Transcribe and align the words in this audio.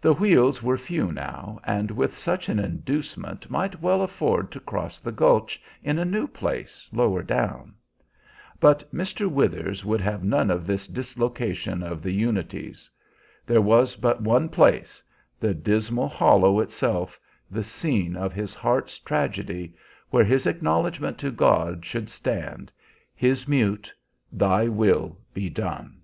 The 0.00 0.14
wheels 0.14 0.62
were 0.62 0.78
few 0.78 1.12
now, 1.12 1.60
and 1.64 1.90
with 1.90 2.16
such 2.16 2.48
an 2.48 2.58
inducement 2.58 3.50
might 3.50 3.82
well 3.82 4.00
afford 4.00 4.50
to 4.52 4.60
cross 4.60 4.98
the 4.98 5.12
gulch 5.12 5.60
in 5.82 5.98
a 5.98 6.06
new 6.06 6.26
place 6.26 6.88
lower 6.90 7.22
down. 7.22 7.74
But 8.60 8.90
Mr. 8.94 9.30
Withers 9.30 9.84
would 9.84 10.00
have 10.00 10.24
none 10.24 10.50
of 10.50 10.66
this 10.66 10.86
dislocation 10.88 11.82
of 11.82 12.02
the 12.02 12.12
unities. 12.12 12.88
There 13.44 13.60
was 13.60 13.94
but 13.94 14.22
one 14.22 14.48
place 14.48 15.02
the 15.38 15.52
dismal 15.52 16.08
hollow 16.08 16.58
itself, 16.60 17.20
the 17.50 17.62
scene 17.62 18.16
of 18.16 18.32
his 18.32 18.54
heart's 18.54 18.98
tragedy 18.98 19.74
where 20.08 20.24
his 20.24 20.46
acknowledgment 20.46 21.18
to 21.18 21.30
God 21.30 21.84
should 21.84 22.08
stand; 22.08 22.72
his 23.14 23.46
mute 23.46 23.92
"Thy 24.32 24.68
will 24.68 25.18
be 25.34 25.50
done!" 25.50 26.00